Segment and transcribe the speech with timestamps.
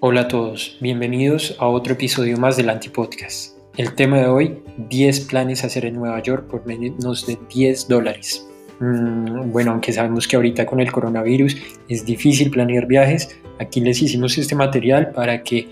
[0.00, 3.58] Hola a todos, bienvenidos a otro episodio más del Antipodcast.
[3.76, 7.88] El tema de hoy, 10 planes a hacer en Nueva York por menos de 10
[7.88, 8.46] dólares.
[8.78, 11.56] Mm, bueno, aunque sabemos que ahorita con el coronavirus
[11.88, 15.66] es difícil planear viajes, aquí les hicimos este material para que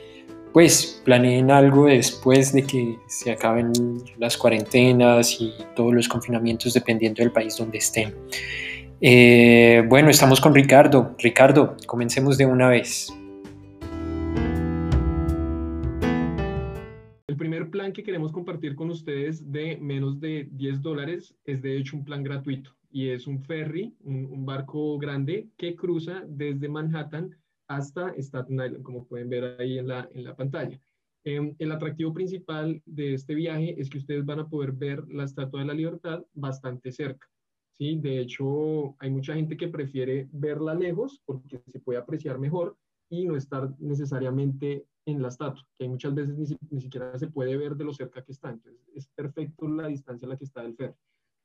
[0.52, 3.70] pues planeen algo después de que se acaben
[4.18, 8.12] las cuarentenas y todos los confinamientos dependiendo del país donde estén.
[9.00, 11.14] Eh, bueno, estamos con Ricardo.
[11.16, 13.14] Ricardo, comencemos de una vez.
[17.92, 22.22] Que queremos compartir con ustedes de menos de 10 dólares es de hecho un plan
[22.22, 27.36] gratuito y es un ferry, un, barco grande que cruza desde Manhattan
[27.68, 30.80] hasta Staten Island, como pueden ver ahí en la, en la pantalla.
[31.24, 35.24] Em, el atractivo principal de este viaje es que ustedes van a poder ver la
[35.24, 37.28] Estatua de la Libertad bastante cerca.
[37.72, 37.98] ¿sí?
[37.98, 42.76] De hecho, hay mucha gente que prefiere verla lejos porque se puede apreciar mejor
[43.10, 46.36] y no estar necesariamente en la estatua, que muchas veces
[46.70, 48.50] ni, siquiera se puede ver de lo cerca que está.
[48.50, 50.94] Entonces, es perfecto la distancia a la que está el ferry.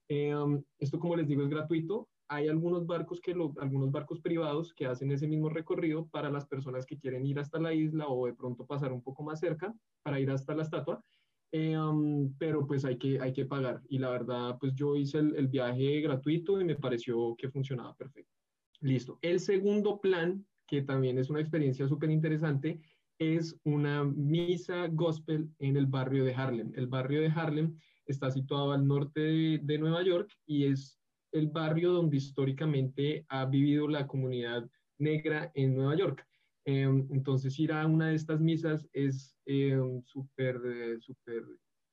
[0.10, 2.10] Em, esto, como les digo, es gratuito.
[2.28, 6.86] Hay algunos barcos, que algunos barcos privados que hacen ese mismo recorrido para las personas
[6.86, 10.20] que quieren ir hasta la isla o de pronto pasar un poco más cerca para
[10.20, 11.04] ir hasta la estatua.
[11.52, 13.82] Em, pero pues hay que, hay que pagar.
[13.90, 17.94] Y la verdad, pues yo hice el, el viaje gratuito y me pareció que funcionaba
[17.96, 18.34] perfecto.
[18.80, 19.20] Listo.
[19.22, 22.82] El segundo plan, que también es una experiencia súper interesante,
[23.22, 26.72] es una misa gospel en el barrio de Harlem.
[26.76, 27.78] El barrio de Harlem
[28.08, 31.00] está situado al norte de, Nueva York y es
[31.32, 36.26] el barrio donde históricamente ha vivido la comunidad negra en Nueva York.
[36.66, 41.44] Em, entonces ir a una de estas misas es em, súper, eh, súper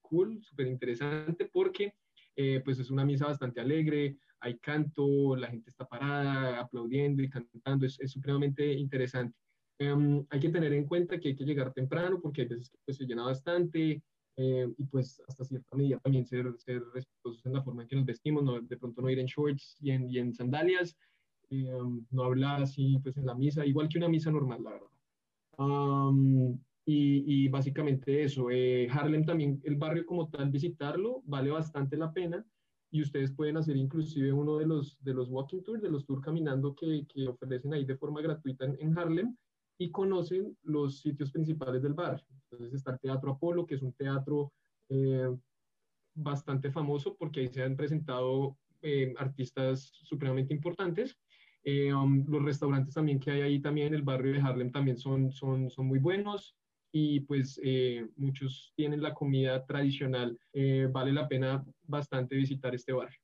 [0.00, 1.92] cool, súper interesante porque
[2.36, 7.28] eh, pues es una misa bastante alegre, hay canto, la gente está parada aplaudiendo y
[7.28, 9.36] cantando, es supremamente interesante.
[9.80, 12.78] Em, hay que tener en cuenta que hay que llegar temprano porque hay veces que
[12.84, 14.02] pues, se llena bastante
[14.36, 17.96] eh, y pues hasta cierta medida también ser, ser respetuosos en la forma en que
[17.96, 20.96] nos vestimos, no, de pronto no ir en shorts y en, y en sandalias,
[21.50, 24.88] em, no hablar así pues en la misa, igual que una misa normal, la verdad.
[26.84, 32.12] y, y, básicamente eso, eh, Harlem también, el barrio como tal, visitarlo vale bastante la
[32.12, 32.44] pena
[32.90, 36.22] y ustedes pueden hacer inclusive uno de los, de los walking tours, de los tours
[36.22, 39.36] caminando que, que ofrecen ahí de forma gratuita en, en Harlem
[39.78, 42.26] y conocen los sitios principales del barrio.
[42.50, 44.52] Entonces está el Teatro Apolo, que es un teatro
[44.88, 45.28] eh,
[46.14, 51.16] bastante famoso porque ahí se han presentado eh, artistas supremamente importantes.
[51.62, 54.96] Eh, um, los restaurantes también que hay ahí también en el barrio de Harlem también
[54.96, 56.56] son, son, son muy buenos
[56.90, 57.60] y pues
[58.16, 60.38] muchos tienen la comida tradicional.
[60.90, 63.20] vale la pena bastante visitar este barrio.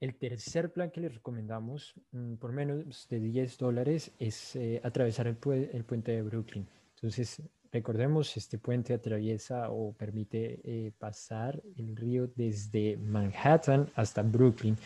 [0.00, 5.26] El tercer plan que les recomendamos, mm, por menos de 10 dólares, es eh, atravesar
[5.26, 6.68] el, puente de Brooklyn.
[6.94, 7.42] Entonces,
[7.72, 14.76] recordemos, este puente atraviesa o permite eh, pasar el río desde Manhattan hasta Brooklyn.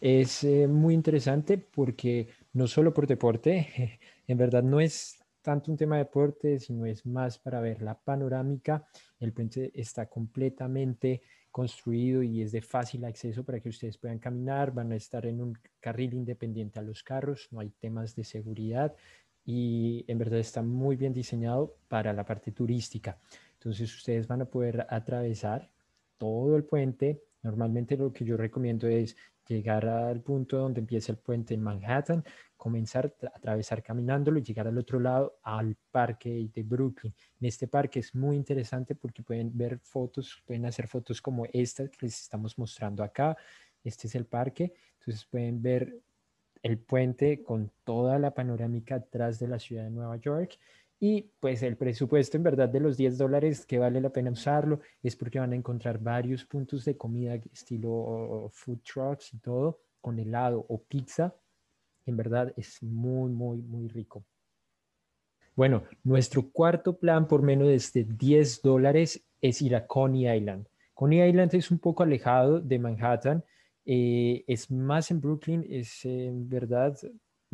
[0.00, 5.78] Es eh, muy interesante porque no solo por deporte, en verdad no es tanto un
[5.78, 8.86] tema de deporte, sino es más para ver la panorámica.
[9.18, 11.22] El puente está completamente
[11.58, 15.40] construido y es de fácil acceso para que ustedes puedan caminar, van a estar en
[15.40, 18.94] un carril independiente a los carros, no hay temas de seguridad
[19.44, 23.18] y en verdad está muy bien diseñado para la parte turística.
[23.54, 25.68] Entonces ustedes van a poder atravesar
[26.16, 27.24] todo el puente.
[27.42, 29.16] Normalmente lo que yo recomiendo es
[29.48, 32.22] llegar al punto donde empieza el puente en Manhattan,
[32.58, 37.14] comenzar a atravesar caminándolo y llegar al otro lado al parque de Brooklyn.
[37.40, 41.88] En este parque es muy interesante porque pueden ver fotos, pueden hacer fotos como esta
[41.88, 43.36] que les estamos mostrando acá.
[43.82, 45.98] Este es el parque, entonces pueden ver
[46.62, 50.58] el puente con toda la panorámica atrás de la ciudad de Nueva York.
[51.00, 54.80] Y pues el presupuesto en verdad de los 10 dólares que vale la pena usarlo
[55.00, 60.18] es porque van a encontrar varios puntos de comida estilo food trucks y todo con
[60.18, 61.32] helado o pizza
[62.08, 64.24] en verdad es muy, muy, muy rico.
[65.54, 70.66] Bueno, nuestro cuarto plan por menos de 10 este dólares es ir a Coney Island.
[70.94, 73.44] Coney Island es un poco alejado de Manhattan,
[73.84, 76.96] eh, es más en Brooklyn, es en verdad,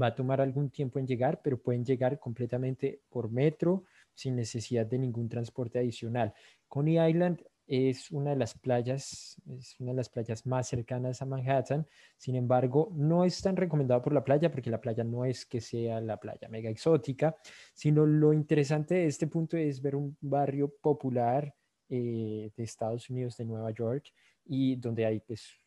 [0.00, 3.84] va a tomar algún tiempo en llegar, pero pueden llegar completamente por metro
[4.14, 6.32] sin necesidad de ningún transporte adicional.
[6.68, 11.26] Coney Island es una de las playas, es una de las playas más cercanas a
[11.26, 11.86] Manhattan.
[12.16, 15.60] Sin embargo, no es tan recomendado por la playa porque la playa no es que
[15.60, 17.36] sea la playa mega exótica,
[17.72, 21.54] sino lo interesante de este punto es ver un barrio popular
[21.88, 24.12] eh, de Estados Unidos, de Nueva York,
[24.44, 25.58] y donde hay pues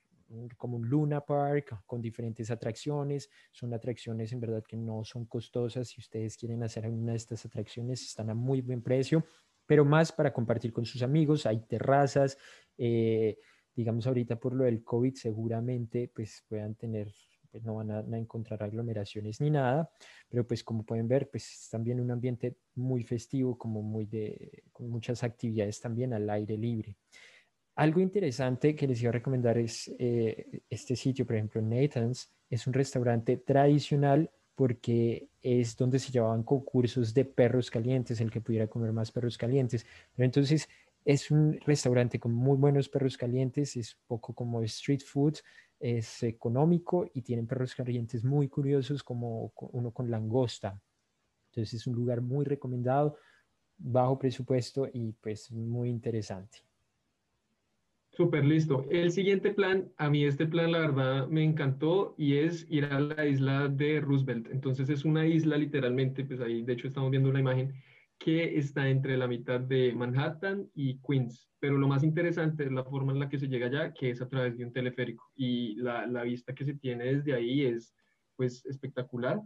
[0.57, 3.29] como un Luna Park con diferentes atracciones.
[3.51, 5.87] Son atracciones en verdad que no son costosas.
[5.87, 9.23] Si ustedes quieren hacer alguna de estas atracciones, están a muy buen precio,
[9.67, 11.45] pero más para compartir con sus amigos.
[11.45, 12.37] Hay terrazas.
[12.77, 13.37] Eh,
[13.75, 17.13] digamos ahorita por lo del COVID seguramente pues puedan tener
[17.51, 19.89] pues no van a, encontrar aglomeraciones ni nada,
[20.29, 24.63] pero pues como pueden ver, pues es también un ambiente muy festivo, como muy de,
[24.71, 26.95] con muchas actividades también al aire libre.
[27.75, 32.65] Algo interesante que les iba a recomendar es eh, este sitio, por ejemplo, Nathan's, es
[32.67, 38.65] un restaurante tradicional porque es donde se llevaban concursos de perros calientes, el que pudiera
[38.65, 39.85] comer más perros calientes.
[40.15, 40.67] Pero entonces
[41.05, 45.35] es un restaurante con muy buenos perros calientes, es poco como street food,
[45.79, 50.81] es económico y tienen perros calientes muy curiosos como uno con langosta.
[51.51, 53.15] Entonces es un lugar muy recomendado,
[53.77, 56.66] bajo presupuesto y pues muy interesante.
[58.17, 58.83] Súper listo.
[58.89, 62.99] El siguiente plan, a mí este plan la verdad me encantó y es ir a
[62.99, 64.47] la isla de Roosevelt.
[64.51, 67.75] Entonces es una isla literalmente, pues ahí de hecho estamos viendo una imagen
[68.17, 71.47] que está entre la mitad de Manhattan y Queens.
[71.59, 74.19] Pero lo más interesante es la forma en la que se llega allá, que es
[74.19, 75.31] a través de un teleférico.
[75.35, 77.93] Y la, la vista que se tiene desde ahí es
[78.35, 79.43] pues espectacular.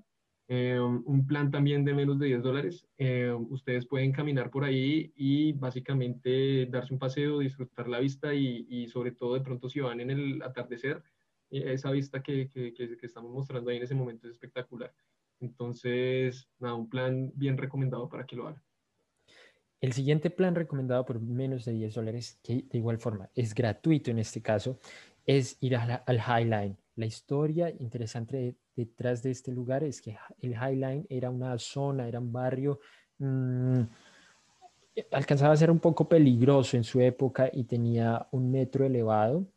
[0.48, 2.88] Eh, un plan también de menos de 10 dólares.
[2.98, 8.66] Eh, ustedes pueden caminar por ahí y básicamente darse un paseo, disfrutar la vista y,
[8.70, 11.02] y sobre todo de pronto si van en el atardecer,
[11.52, 14.94] eh, esa vista que, que, que, estamos mostrando ahí en ese momento es espectacular.
[15.40, 18.64] Entonces, nada, un plan bien recomendado para que lo hagan.
[19.82, 24.12] El siguiente plan recomendado por menos de 10 dólares, que de igual forma es gratuito
[24.12, 24.80] en este caso,
[25.26, 26.78] es ir al Highline.
[26.96, 32.20] La historia interesante detrás de este lugar es que el Highline era una zona, era
[32.20, 32.80] un barrio,
[33.20, 33.82] mmm,
[35.12, 39.48] alcanzaba a ser un poco peligroso en su época y tenía un metro elevado.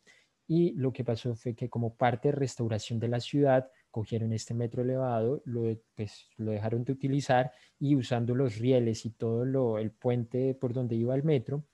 [0.47, 4.55] Y lo que pasó fue que como parte de restauración de la ciudad, cogieron este
[4.55, 10.55] metro elevado, lo, pues, dejaron de utilizar y usando los rieles y todo el puente
[10.55, 11.65] por donde iba el metro,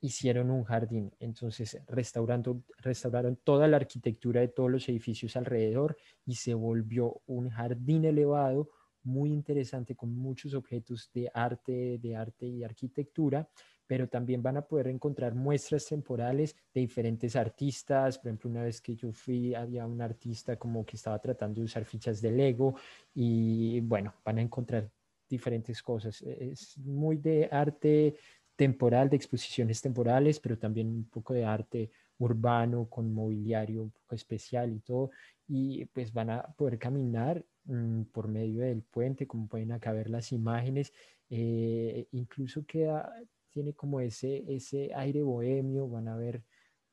[0.00, 1.12] hicieron un jardín.
[1.20, 7.50] Entonces, restaurando, restauraron toda la arquitectura de todos los edificios alrededor y se volvió un
[7.50, 8.70] jardín elevado
[9.02, 13.48] muy interesante con muchos objetos de arte, de arte y arquitectura,
[13.86, 18.18] pero también van a poder encontrar muestras temporales de diferentes artistas.
[18.18, 21.64] Por ejemplo, una vez que yo fui, había un artista como que estaba tratando de
[21.64, 22.74] usar fichas de Lego
[23.14, 24.90] y bueno, van a encontrar
[25.28, 26.20] diferentes cosas.
[26.22, 28.16] Es muy de arte
[28.60, 34.14] temporal, de exposiciones temporales, pero también un poco de arte urbano con mobiliario un poco
[34.14, 35.10] especial y todo.
[35.48, 40.10] Y pues van a poder caminar mm, por medio del puente, como pueden acá ver
[40.10, 40.92] las imágenes.
[41.30, 43.10] Eh, incluso queda,
[43.48, 46.42] tiene como ese, ese aire bohemio, van a ver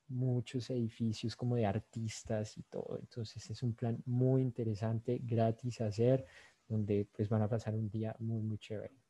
[0.07, 2.97] muchos edificios como de artistas y todo.
[2.97, 6.25] Entonces es un plan muy interesante, gratis a hacer,
[6.69, 9.06] donde pues van a pasar un día muy, muy chévere.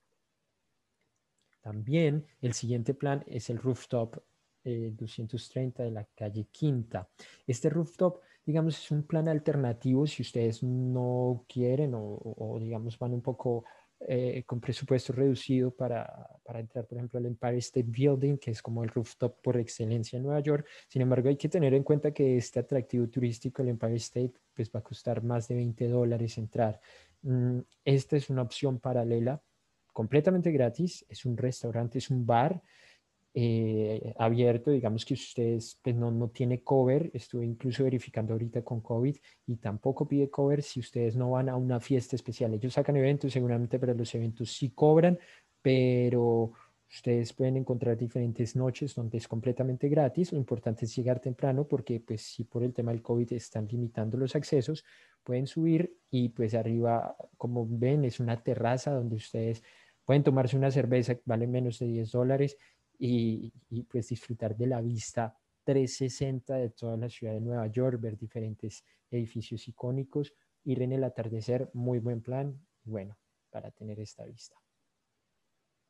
[1.68, 4.24] También el siguiente plan es el rooftop
[4.64, 7.10] 230 eh, de la calle Quinta.
[7.46, 13.22] Este rooftop, digamos, es un plan alternativo si ustedes no quieren o, digamos, van un
[13.22, 13.66] poco
[14.00, 16.08] eh, con presupuesto reducido para,
[16.46, 20.16] para, entrar, por ejemplo, al Empire State Building, que es como el rooftop por excelencia
[20.16, 20.66] en Nueva York.
[20.88, 24.72] Sin embargo, hay que tener en cuenta que este atractivo turístico, el Empire State, pues
[24.74, 26.80] va a costar más de 20 dólares entrar.
[27.24, 29.44] Mm, esta es una opción paralela
[29.98, 32.62] completamente gratis, es un restaurante, es un bar
[33.34, 38.80] eh, abierto, digamos que ustedes pues no, no tiene cover, estuve incluso verificando ahorita con
[38.82, 42.54] COVID y tampoco pide cover si ustedes no van a una fiesta especial.
[42.54, 45.18] Ellos sacan eventos, seguramente para los eventos sí cobran,
[45.64, 46.52] pero
[46.88, 50.32] ustedes pueden encontrar diferentes noches donde es completamente gratis.
[50.32, 54.16] Lo importante es llegar temprano porque pues si por el tema del COVID están limitando
[54.16, 54.86] los accesos,
[55.24, 59.64] pueden subir y pues arriba, como ven, es una terraza donde ustedes
[60.08, 62.58] pueden tomarse una cerveza que vale menos de 10 dólares
[62.98, 63.52] y,
[63.90, 68.86] pues disfrutar de la vista 360 de toda la ciudad de Nueva York, ver diferentes
[69.12, 70.34] edificios icónicos,
[70.64, 73.18] ir en el atardecer, muy buen plan, bueno,
[73.50, 74.56] para tener esta vista.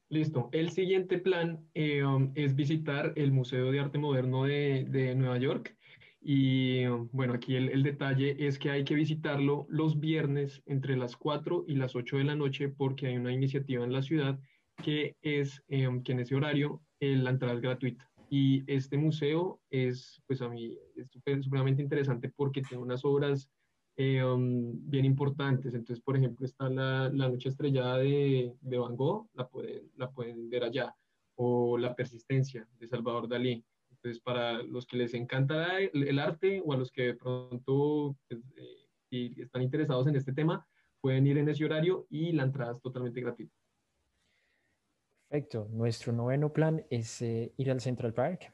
[0.10, 0.50] Listo.
[0.52, 5.38] El siguiente plan eh, um, es visitar el Museo de Arte Moderno de, de Nueva
[5.38, 5.78] York.
[6.22, 11.66] Y bueno, aquí el, detalle es que hay que visitarlo los viernes entre las 4
[11.68, 14.40] y las 8 de la noche porque hay una iniciativa en la ciudad
[14.84, 18.10] que es em, que en ese horario eh, la entrada es gratuita.
[18.30, 23.50] Y este museo es, pues a mí, es supremamente interesante porque tiene unas obras
[23.96, 25.74] em, bien importantes.
[25.74, 30.12] Entonces, por ejemplo, está la, la Noche Estrellada de, de, Van Gogh, la pueden, la
[30.12, 30.94] pueden ver allá,
[31.36, 33.64] o La Persistencia de Salvador Dalí
[34.08, 38.40] Entonces, para los que les encanta el, arte o a los que de pronto pues,
[39.12, 40.66] eh, están interesados en este tema,
[41.02, 43.54] pueden ir en ese horario y la entrada es totalmente gratuita.
[45.28, 45.68] Perfecto.
[45.72, 48.54] Nuestro noveno plan es eh, ir al Central Park.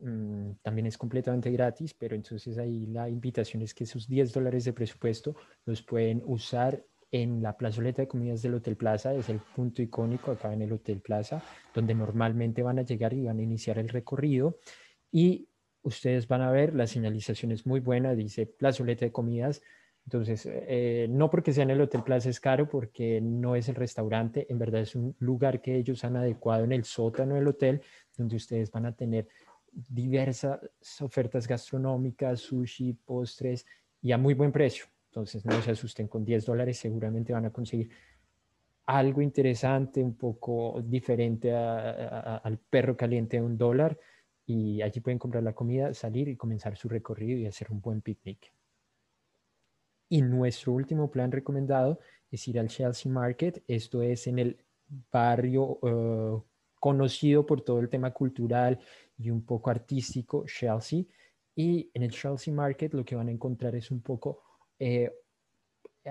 [0.00, 4.66] Mm, también es completamente gratis, pero entonces ahí la invitación es que esos 10 dólares
[4.66, 9.40] de presupuesto los pueden usar en la plazoleta de comidas del Hotel Plaza, es el
[9.40, 11.42] punto icónico acá en el Hotel Plaza,
[11.74, 14.58] donde normalmente van a llegar y van a iniciar el recorrido.
[15.10, 15.48] Y
[15.82, 19.62] ustedes van a ver, la señalización es muy buena, dice plazoleta de comidas.
[20.04, 23.74] Entonces, eh, no porque sea en el Hotel Plaza es caro, porque no es el
[23.74, 27.82] restaurante, en verdad es un lugar que ellos han adecuado en el sótano del hotel,
[28.16, 29.28] donde ustedes van a tener
[29.72, 30.58] diversas
[31.00, 33.66] ofertas gastronómicas, sushi, postres
[34.02, 34.86] y a muy buen precio.
[35.10, 37.90] Entonces no se asusten con 10 dólares, seguramente van a conseguir
[38.86, 43.96] algo interesante, un poco diferente al perro caliente de un dólar
[44.50, 48.00] y allí pueden comprar la comida, salir y comenzar su recorrido y hacer un buen
[48.00, 48.52] picnic.
[50.08, 53.62] Y nuestro último plan recomendado es ir al Chelsea Market.
[53.68, 54.64] Esto es en el
[55.12, 56.42] barrio eh,
[56.80, 58.80] conocido por todo el tema cultural
[59.16, 61.04] y un poco artístico, Chelsea.
[61.54, 64.42] Y en el Chelsea Market lo que van a encontrar es un poco
[64.80, 65.12] eh,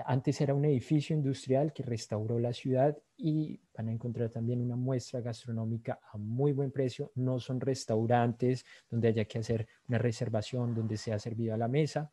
[0.04, 4.76] antes era un edificio industrial que restauró la ciudad y van a encontrar también una
[4.76, 7.10] muestra gastronómica a muy buen precio.
[7.16, 12.12] No son restaurantes donde haya que hacer una reservación, donde sea servido a la mesa,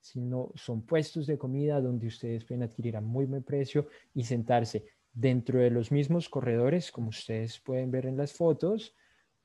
[0.00, 4.84] sino son puestos de comida donde ustedes pueden adquirir a muy buen precio y sentarse
[5.12, 8.94] dentro de los mismos corredores, como ustedes pueden ver en las fotos,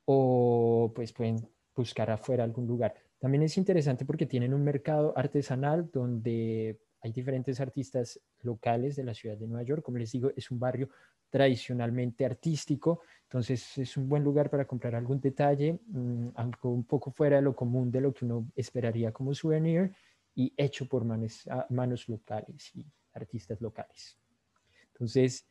[0.05, 2.93] o pues pueden buscar afuera algún lugar.
[3.17, 9.13] También es interesante porque tienen un mercado artesanal donde hay diferentes artistas locales de la
[9.13, 9.83] ciudad de Nueva York.
[9.83, 10.89] Como les digo, es un barrio
[11.29, 17.09] tradicionalmente artístico, entonces es un buen lugar para comprar algún detalle, mm, algo un poco
[17.11, 19.93] fuera de lo común de lo que uno esperaría como souvenir
[20.35, 24.17] y hecho por manos, locales y artistas locales.
[24.93, 25.47] Entonces,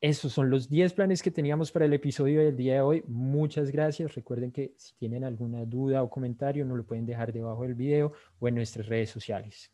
[0.00, 3.04] esos son los 10 planes que teníamos para el episodio del día de hoy.
[3.06, 4.16] Muchas gracias.
[4.16, 8.12] Recuerden que si tienen alguna duda o comentario, nos lo pueden dejar debajo del video
[8.40, 9.70] o en nuestras redes sociales.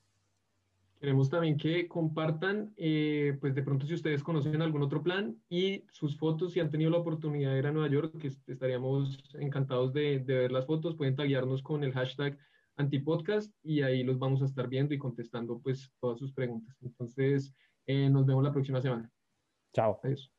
[1.01, 5.85] Queremos también que compartan, eh, pues de pronto si ustedes conocen algún otro plan y
[5.93, 9.93] sus fotos, si han tenido la oportunidad de ir a Nueva York, que estaríamos encantados
[9.93, 12.37] de, de ver las fotos, pueden taguearnos con el hashtag
[12.79, 16.77] antipodcast y ahí los vamos a estar viendo y contestando pues todas sus preguntas.
[16.83, 17.55] Entonces,
[17.87, 19.11] eh, nos vemos la próxima semana.
[19.75, 20.01] Chao.
[20.03, 20.33] Adiós.